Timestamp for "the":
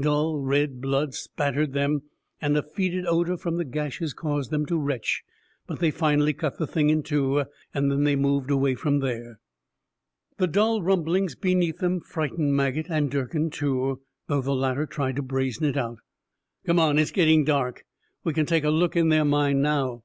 3.56-3.64, 6.58-6.66, 10.36-10.46, 14.42-14.54